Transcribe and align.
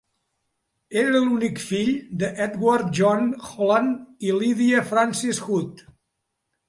Era 1.01 1.19
l'únic 1.25 1.59
fill 1.65 1.91
d'Edward 2.23 2.89
John 3.01 3.29
Holland 3.51 4.27
i 4.31 4.35
Lydia 4.39 4.83
Frances 4.93 5.43
Hood. 5.49 5.85